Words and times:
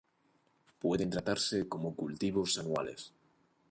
Pueden 0.79 1.11
tratarse 1.11 1.67
como 1.69 1.95
cultivos 1.95 2.57
anuales. 2.57 3.13